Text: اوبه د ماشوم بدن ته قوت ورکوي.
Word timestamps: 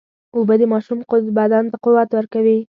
اوبه 0.35 0.55
د 0.59 0.63
ماشوم 0.73 0.99
بدن 1.37 1.63
ته 1.71 1.77
قوت 1.83 2.09
ورکوي. 2.13 2.57